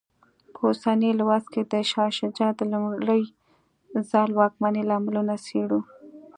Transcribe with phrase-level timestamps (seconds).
[0.53, 3.23] په اوسني لوست کې د شاه شجاع د لومړي
[4.09, 5.79] ځل واکمنۍ لاملونه څېړو.